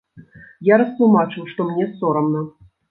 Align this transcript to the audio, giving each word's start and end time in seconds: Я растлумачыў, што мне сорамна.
Я 0.71 0.79
растлумачыў, 0.83 1.47
што 1.53 1.71
мне 1.71 1.91
сорамна. 2.01 2.47